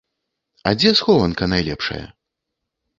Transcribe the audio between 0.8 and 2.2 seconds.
схованка найлепшая?